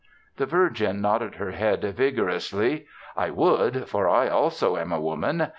[0.37, 2.87] The Virgin nodded her head vigorously.
[3.15, 5.47] "I would, for I also am a woman.